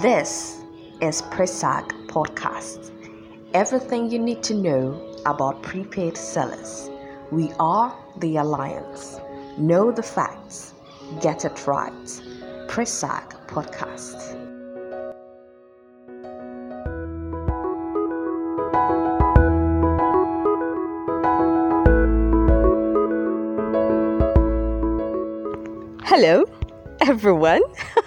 [0.00, 0.62] This
[1.02, 2.90] is Presag Podcast.
[3.52, 6.88] Everything you need to know about prepaid sellers.
[7.30, 9.20] We are the Alliance.
[9.58, 10.72] Know the facts.
[11.20, 11.92] Get it right.
[12.66, 14.16] Presag Podcast.
[26.06, 26.46] Hello,
[27.02, 27.60] everyone.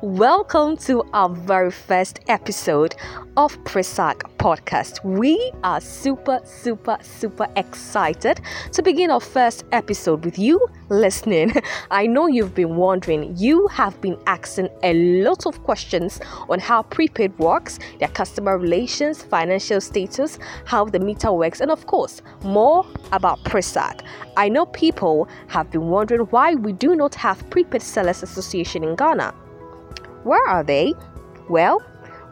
[0.00, 2.94] Welcome to our very first episode
[3.36, 5.02] of Presag Podcast.
[5.02, 8.40] We are super, super, super excited
[8.74, 11.52] to begin our first episode with you listening.
[11.90, 16.84] I know you've been wondering, you have been asking a lot of questions on how
[16.84, 22.86] prepaid works, their customer relations, financial status, how the meter works, and of course, more
[23.10, 24.02] about Presag.
[24.36, 28.94] I know people have been wondering why we do not have Prepaid Sellers Association in
[28.94, 29.34] Ghana.
[30.24, 30.94] Where are they?
[31.48, 31.82] Well,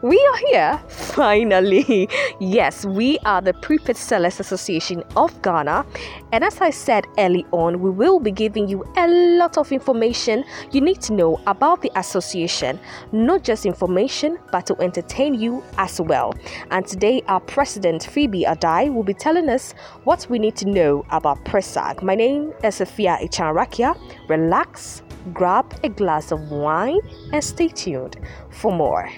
[0.03, 2.07] we are here finally.
[2.39, 5.85] yes, we are the Prepaid Sellers Association of Ghana.
[6.31, 10.43] And as I said early on, we will be giving you a lot of information
[10.71, 12.79] you need to know about the association.
[13.11, 16.35] Not just information, but to entertain you as well.
[16.69, 21.05] And today, our president, Phoebe Adai, will be telling us what we need to know
[21.09, 22.03] about Presag.
[22.03, 23.97] My name is Sophia Ichanrakia.
[24.29, 26.99] Relax, grab a glass of wine,
[27.31, 28.17] and stay tuned
[28.49, 29.09] for more.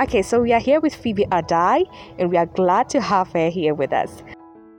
[0.00, 1.84] Okay, so we are here with Phoebe Adai,
[2.18, 4.22] and we are glad to have her here with us.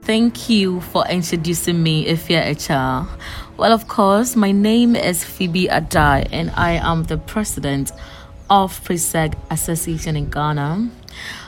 [0.02, 3.08] Thank you for introducing me, Ifya Echa.
[3.56, 7.92] Well, of course, my name is Phoebe Adai, and I am the president
[8.50, 10.90] of Presag Association in Ghana.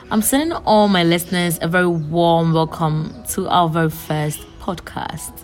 [0.09, 5.43] I'm sending all my listeners a very warm welcome to our very first podcast.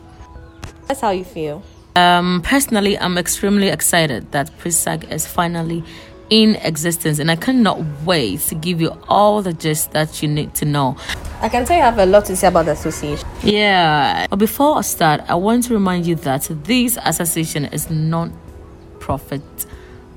[0.88, 1.61] That's how you feel.
[1.95, 5.83] Um, personally, I'm extremely excited that Presag is finally
[6.30, 10.55] in existence, and I cannot wait to give you all the gist that you need
[10.55, 10.97] to know.
[11.41, 13.28] I can tell you I have a lot to say about the association.
[13.44, 19.44] Yeah, but before I start, I want to remind you that this association is non-profit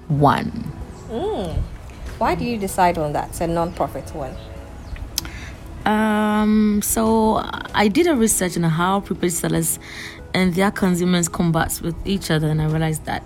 [0.08, 0.72] one.
[1.10, 1.54] Mm.
[2.18, 3.28] Why do you decide on that?
[3.28, 4.34] It's a non-profit one.
[5.84, 7.42] Um, so
[7.74, 9.78] I did a research on how prepaid sellers
[10.36, 13.24] and their consumers combat with each other, and I realized that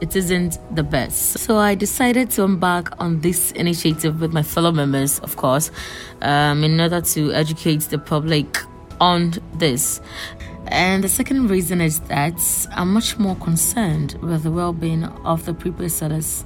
[0.00, 1.38] it isn't the best.
[1.38, 5.70] So I decided to embark on this initiative with my fellow members, of course,
[6.20, 8.58] um, in order to educate the public
[9.00, 10.00] on this.
[10.66, 12.40] And the second reason is that
[12.72, 16.44] I'm much more concerned with the well being of the prepaid sellers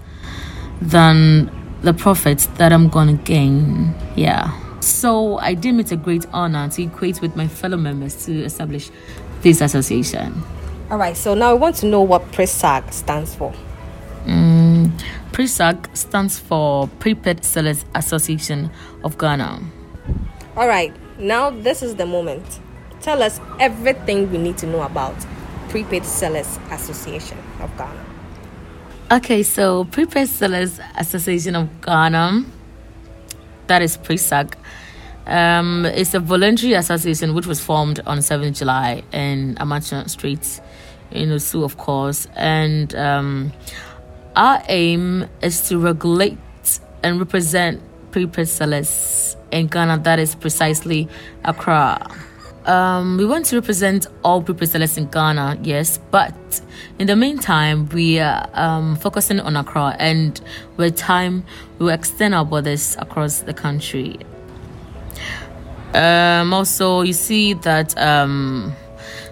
[0.83, 3.95] than the profits that I'm gonna gain.
[4.15, 4.53] Yeah.
[4.83, 8.91] So I deem it a great honor to equate with my fellow members to establish
[9.42, 10.42] this association.
[10.91, 13.53] All right, so now I want to know what PRESAG stands for.
[14.26, 14.92] Mm,
[15.32, 18.70] PRESAG stands for Prepaid Sellers Association
[19.03, 19.60] of Ghana.
[20.56, 22.60] All right, now this is the moment.
[23.00, 25.16] Tell us everything we need to know about
[25.70, 28.04] Prepaid Sellers Association of Ghana.
[29.10, 32.44] Okay, so Prepaid Sellers Association of Ghana,
[33.66, 34.54] that is PRESAG,
[35.27, 40.60] um, it's a voluntary association which was formed on 7th July in Amarchina Street
[41.10, 42.27] in Osu, of course.
[42.34, 43.53] And um,
[44.37, 46.38] our aim is to regulate
[47.03, 51.09] and represent prepaid sellers in Ghana, that is precisely
[51.44, 52.10] Accra.
[52.65, 56.60] Um, we want to represent all prepaid sellers in Ghana, yes, but
[56.99, 60.41] in the meantime, we are um, focusing on Accra, and
[60.77, 61.44] with time,
[61.78, 64.19] we will extend our borders across the country.
[65.95, 68.73] Um, also, you see that um,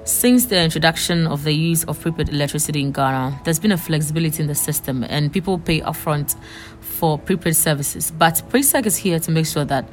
[0.05, 4.43] since the introduction of the use of prepaid electricity in Ghana, there's been a flexibility
[4.43, 6.37] in the system, and people pay upfront
[6.81, 8.11] for prepaid services.
[8.11, 9.89] But Presag is here to make sure that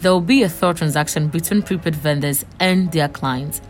[0.00, 3.60] there will be a thorough transaction between prepaid vendors and their clients.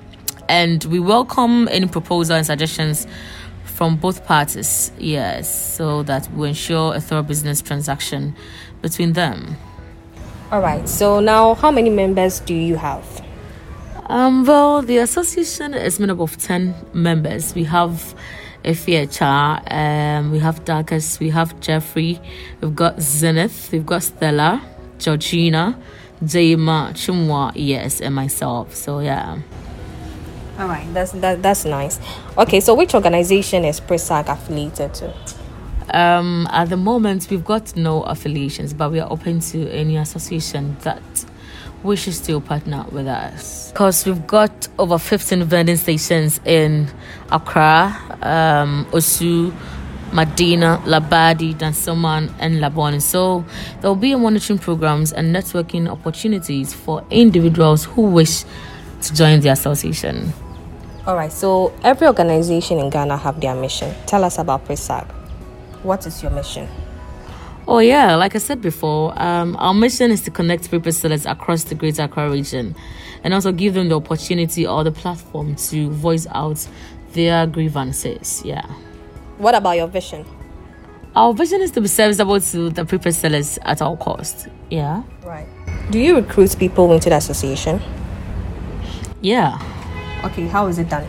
[0.49, 3.07] And we welcome any proposal and suggestions
[3.65, 8.35] from both parties, yes, so that we ensure a thorough business transaction
[8.83, 9.57] between them.
[10.53, 10.89] All right.
[10.89, 13.05] So now, how many members do you have?
[14.09, 17.55] Um, well, the association is made up of 10 members.
[17.55, 18.15] We have
[18.65, 22.21] Efiecha, um, we have Darkus, we have Jeffrey,
[22.61, 24.63] we've got Zenith, we've got Stella,
[24.99, 25.79] Georgina,
[26.23, 28.75] Jema, Chumwa, yes, and myself.
[28.75, 29.39] So, yeah.
[30.59, 32.01] All right, that's that, that's nice.
[32.39, 35.15] Okay, so which organization is Presag affiliated to?
[35.91, 40.77] Um, at the moment, we've got no affiliations, but we are open to any association
[40.81, 41.03] that
[41.83, 43.71] wishes to partner with us.
[43.71, 46.89] Because we've got over 15 vending stations in
[47.31, 49.55] Accra, um, Osu,
[50.13, 53.01] Medina, Labadi, Dansoman, and Labone.
[53.01, 53.45] So
[53.81, 58.45] there will be monitoring programs and networking opportunities for individuals who wish
[59.03, 60.33] to join the association.
[61.07, 61.33] All right.
[61.33, 63.95] So every organization in Ghana have their mission.
[64.07, 65.07] Tell us about PRESAG.
[65.83, 66.69] What is your mission?
[67.69, 71.65] Oh yeah, like I said before, um, our mission is to connect paper sellers across
[71.65, 72.77] the Greater Accra region,
[73.25, 76.67] and also give them the opportunity or the platform to voice out
[77.13, 78.43] their grievances.
[78.45, 78.67] Yeah.
[79.39, 80.25] What about your vision?
[81.17, 84.49] Our vision is to be serviceable to the paper sellers at all cost.
[84.71, 85.03] Yeah.
[85.25, 85.49] Right.
[85.91, 87.81] Do you recruit people into the association?
[89.23, 89.59] Yeah.
[90.25, 90.47] Okay.
[90.47, 91.09] How is it done?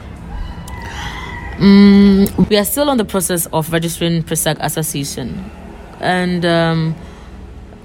[1.57, 5.49] Mm, we are still on the process of registering PRESAG Association
[5.99, 6.95] and um,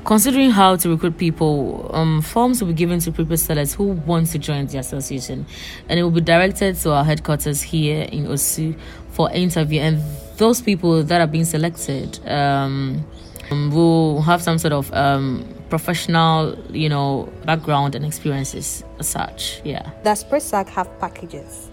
[0.04, 4.26] considering how to recruit people, um, forms will be given to people sellers who want
[4.28, 5.46] to join the association,
[5.88, 8.78] and it will be directed to our headquarters here in Osu
[9.10, 9.80] for interview.
[9.80, 10.02] And
[10.36, 13.04] those people that are being selected um,
[13.50, 19.60] will have some sort of um, professional, you know, background and experiences as such.
[19.64, 19.90] Yeah.
[20.02, 21.71] Does PRESAG have packages?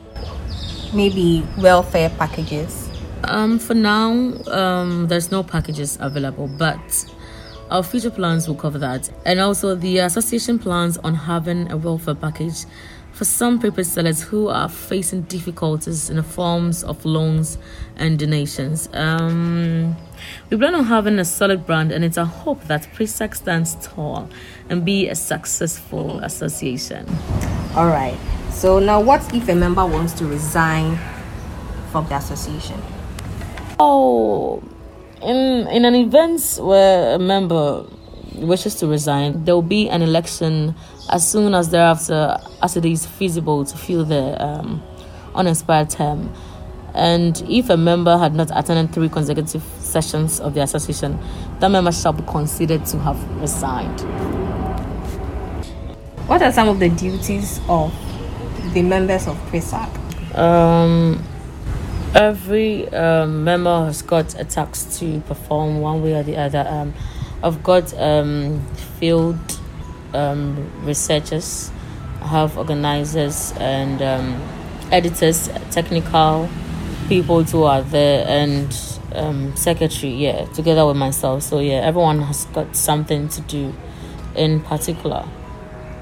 [0.94, 2.89] Maybe welfare packages
[3.24, 4.12] um, for now,
[4.47, 7.06] um, there's no packages available, but
[7.69, 9.09] our future plans will cover that.
[9.25, 12.65] And also, the association plans on having a welfare package
[13.12, 17.57] for some paper sellers who are facing difficulties in the forms of loans
[17.97, 18.88] and donations.
[18.94, 19.95] Um,
[20.50, 24.30] we plan on having a solid brand, and it's a hope that PRESAG stands tall
[24.69, 27.06] and be a successful association.
[27.75, 28.18] All right.
[28.51, 30.99] So now, what if a member wants to resign
[31.91, 32.81] from the association?
[33.79, 34.61] Oh,
[35.21, 37.85] in in an event where a member
[38.35, 40.75] wishes to resign, there will be an election
[41.11, 44.83] as soon as thereafter, as it is feasible to fill the um,
[45.35, 46.33] unexpired term.
[46.93, 51.19] And if a member had not attended three consecutive sessions of the association,
[51.59, 54.01] that member shall be considered to have resigned.
[56.27, 57.93] What are some of the duties of
[58.74, 59.89] the members of PRESAG?
[60.38, 61.24] Um,
[62.13, 66.66] every um, member has got a task to perform one way or the other.
[66.68, 66.94] Um,
[67.44, 68.66] I've got um,
[69.00, 69.39] field
[70.13, 71.71] um, researchers,
[72.21, 74.42] have organizers and um,
[74.92, 76.50] editors, technical
[77.07, 78.75] people who are there, and
[79.16, 80.13] um, secretary.
[80.13, 81.44] Yeah, together with myself.
[81.44, 83.74] So yeah, everyone has got something to do
[84.36, 85.25] in particular.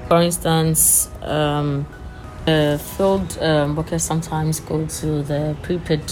[0.08, 1.10] For instance.
[1.22, 1.86] Um,
[2.48, 6.02] uh, field um, workers sometimes go to the prepaid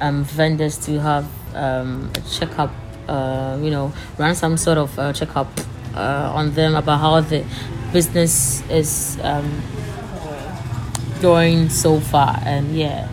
[0.00, 2.72] um, vendors to have um, a checkup,
[3.08, 5.48] uh, you know, run some sort of uh, checkup
[5.94, 7.44] uh, on them about how the
[7.92, 9.62] business is um,
[11.22, 12.38] going so far.
[12.44, 13.08] And yeah,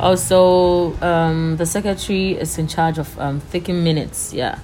[0.00, 4.58] also um, the secretary is in charge of um, taking minutes, yeah,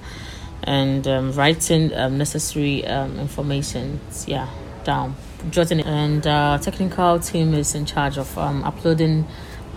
[0.63, 4.47] and um, writing um, necessary um, information, yeah,
[4.83, 5.15] down
[5.49, 5.81] jotting.
[5.81, 9.27] And our technical team is in charge of um, uploading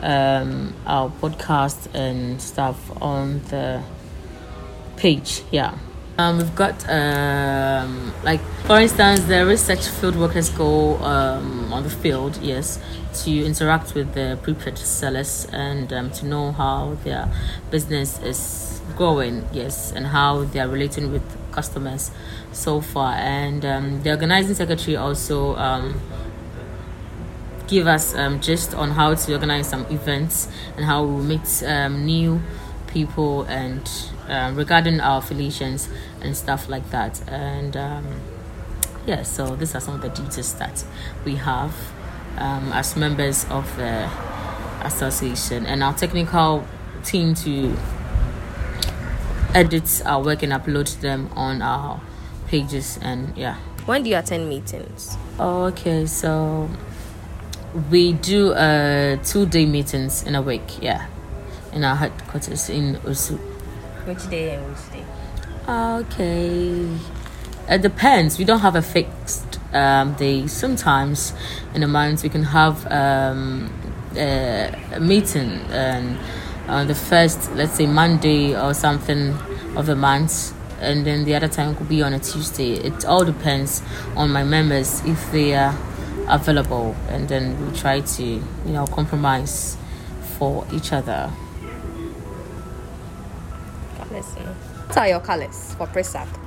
[0.01, 3.83] um, our podcast and stuff on the
[4.97, 5.43] page.
[5.51, 5.77] Yeah.
[6.17, 11.91] Um, we've got um, like for instance the research field workers go um, on the
[11.91, 12.79] field yes
[13.13, 17.29] to interact with the prepaid sellers and um, to know how their
[17.71, 21.23] business is going yes and how they are relating with
[21.53, 22.11] customers
[22.53, 23.15] so far.
[23.15, 26.01] And um, the organizing secretary also um,
[27.67, 32.05] give us um, just on how to organize some events and how we meet um,
[32.05, 32.41] new
[32.89, 33.89] people and
[34.29, 35.89] uh, regarding our affiliations
[36.21, 37.27] and stuff like that.
[37.29, 38.07] And um,
[39.07, 40.85] yeah so these are some of the duties that
[41.25, 41.75] we have
[42.39, 44.11] um, as members of the
[44.83, 46.65] association and our technical
[47.05, 47.77] team to
[49.55, 52.01] edit our work and upload them on our
[52.49, 53.57] pages and yeah.
[53.87, 55.17] When do you attend meetings?
[55.39, 56.69] Okay, so
[57.91, 61.07] we do uh two day meetings in a week, yeah.
[61.73, 63.39] In our headquarters in Osu.
[64.07, 65.05] Which day and which day?
[65.69, 67.14] Okay.
[67.69, 68.39] It depends.
[68.39, 70.47] We don't have a fixed um, day.
[70.47, 71.33] Sometimes
[71.75, 73.73] in a month we can have um,
[74.17, 76.19] a, a meeting and
[76.69, 79.35] on the first, let's say Monday or something
[79.77, 82.75] of the month and then the other time could be on a Tuesday.
[82.75, 83.83] It all depends
[84.17, 85.77] on my members if they are
[86.29, 89.77] available, and then we try to you know compromise
[90.39, 91.31] for each other.
[94.09, 96.44] What are your colors for PRESAG?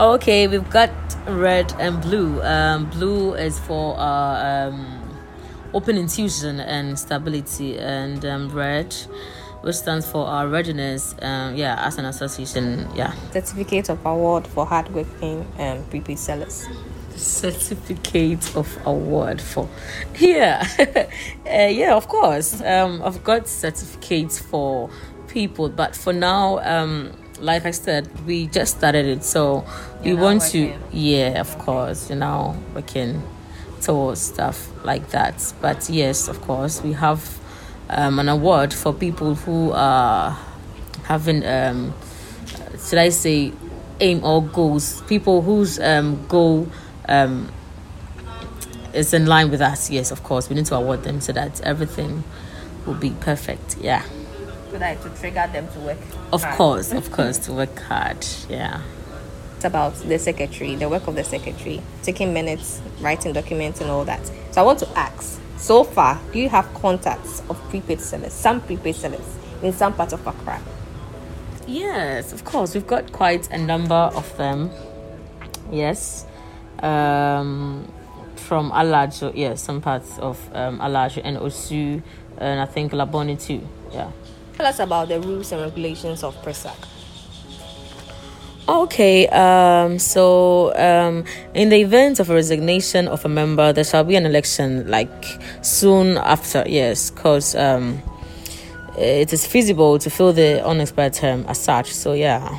[0.00, 0.90] Okay, we've got
[1.28, 2.40] red and blue.
[2.40, 5.20] Um, blue is for uh, um,
[5.74, 8.94] open intuition and stability, and um, red
[9.60, 11.14] which stands for our readiness.
[11.20, 12.88] Um, yeah, as an association.
[12.94, 13.12] Yeah.
[13.32, 16.66] Certificate of award for hardworking um, prepaid sellers.
[17.14, 19.68] Certificate of award for
[20.18, 20.66] yeah,
[21.46, 21.94] uh, yeah.
[21.94, 24.88] Of course, um, I've got certificates for
[25.28, 29.64] people, but for now, um, like I said, we just started it, so
[30.04, 30.72] You're we want working.
[30.72, 33.22] to yeah, of course, you know, working
[33.80, 35.52] towards stuff like that.
[35.60, 37.38] But yes, of course, we have
[37.88, 40.38] um, an award for people who are
[41.04, 41.94] having, um,
[42.78, 43.52] should I say,
[44.00, 45.00] aim or goals.
[45.02, 46.68] People whose um, goal
[47.08, 47.50] um,
[48.92, 49.90] is in line with us.
[49.90, 52.22] Yes, of course, we need to award them so that everything
[52.86, 53.76] will be perfect.
[53.80, 54.04] Yeah.
[54.70, 55.98] To trigger them to work.
[56.32, 56.56] Of hard.
[56.56, 58.24] course, of course, to work hard.
[58.48, 58.80] Yeah.
[59.56, 64.04] It's about the secretary, the work of the secretary, taking minutes, writing documents, and all
[64.04, 64.24] that.
[64.52, 68.60] So I want to ask so far, do you have contacts of prepaid sellers, some
[68.60, 70.62] prepaid sellers in some parts of Accra?
[71.66, 72.72] Yes, of course.
[72.72, 74.70] We've got quite a number of them.
[75.70, 76.26] Yes.
[76.78, 77.92] Um,
[78.36, 82.02] from Alajo, yes, some parts of um, Alajo and Osu,
[82.38, 83.66] and I think Labone too.
[83.92, 84.10] Yeah.
[84.60, 86.76] Tell us about the rules and regulations of PRESAG.
[88.68, 91.24] Okay, um, so um,
[91.54, 95.24] in the event of a resignation of a member, there shall be an election like
[95.62, 98.02] soon after, yes, because um,
[98.98, 101.90] it is feasible to fill the unexpired term as such.
[101.94, 102.58] So, yeah.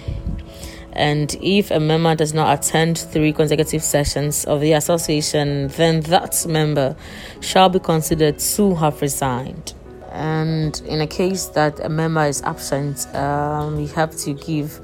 [0.93, 6.47] And if a member does not attend three consecutive sessions of the association, then that
[6.47, 6.95] member
[7.41, 9.75] shall be considered to have resigned.
[10.11, 14.79] And in a case that a member is absent, um, we have to give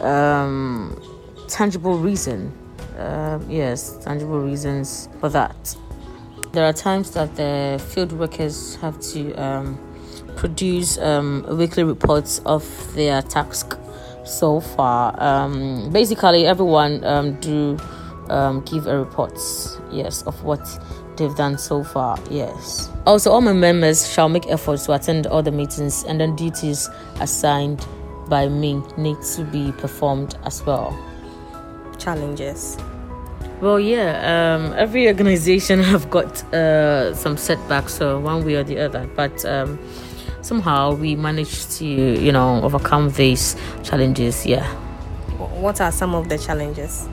[0.00, 1.00] um,
[1.48, 2.52] tangible reason.
[2.98, 5.76] Uh, yes, tangible reasons for that.
[6.52, 9.78] There are times that the field workers have to um,
[10.36, 12.64] produce um, weekly reports of
[12.94, 13.78] their task
[14.24, 15.14] so far.
[15.22, 17.00] Um, basically, everyone
[17.40, 17.78] do
[18.64, 19.38] give a report,
[19.90, 20.60] yes, of what
[21.16, 22.18] they've done so far.
[22.30, 22.90] Yes.
[23.06, 26.88] Also, all my members shall make efforts to attend all the meetings and then duties
[27.20, 27.86] assigned
[28.28, 30.96] by me need to be performed as well.
[31.98, 32.76] Challenges.
[33.60, 38.78] Well, yeah, um, every organization have got uh, some setbacks, so one way or the
[38.80, 39.08] other.
[39.14, 39.78] But um,
[40.42, 44.44] somehow we managed to, you know, overcome these challenges.
[44.44, 44.66] Yeah.
[45.38, 47.08] What are some of the challenges?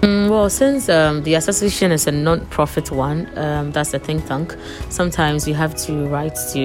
[0.00, 4.56] Mm, well, since um, the association is a non-profit one, um, that's a think tank.
[4.90, 6.60] Sometimes you have to write to,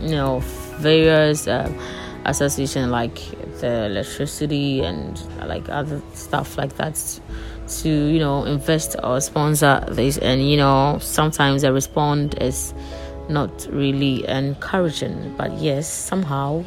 [0.00, 0.40] you know,
[0.78, 1.48] various.
[1.48, 1.70] Uh,
[2.26, 3.14] association like
[3.60, 7.20] the electricity and like other stuff like that
[7.68, 12.74] to you know invest or sponsor this and you know sometimes the response is
[13.28, 16.62] not really encouraging but yes somehow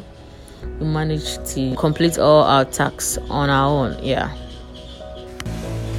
[0.78, 4.34] we managed to complete all our tasks on our own yeah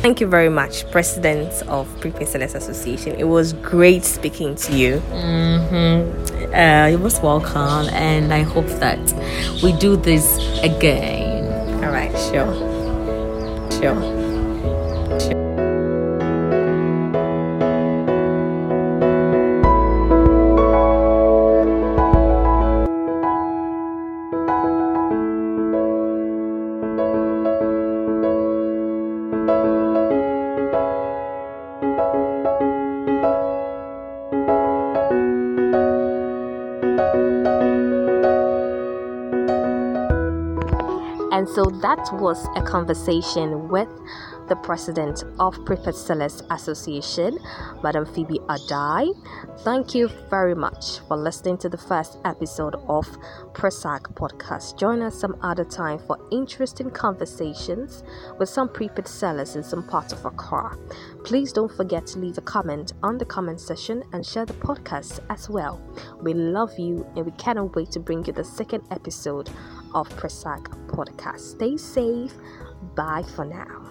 [0.01, 3.15] Thank you very much, President of Prepaid Sellers Association.
[3.20, 5.00] It was great speaking to you.
[5.12, 6.51] Mm-hmm.
[6.55, 8.98] Uh, you most welcome, and I hope that
[9.62, 11.84] we do this again.
[11.84, 12.51] All right, sure.
[13.79, 14.22] sure.
[15.20, 15.50] Sure.
[41.41, 43.89] And so that was a conversation with
[44.48, 47.39] the president of Prepaid Sellers Association,
[47.81, 49.12] Madam Phoebe Adai.
[49.63, 53.07] Thank you very much for listening to the first episode of
[53.53, 54.77] PRESAG podcast.
[54.77, 58.03] Join us some other time for interesting conversations
[58.38, 60.77] with some prepaid sellers in some parts of Accra.
[61.24, 65.19] Please don't forget to leave a comment on the comment section and share the podcast
[65.31, 65.81] as well.
[66.21, 69.50] We love you and we cannot wait to bring you the second episode
[69.93, 71.39] of PRESAG podcast.
[71.39, 72.33] Stay safe.
[72.95, 73.90] Bye for now.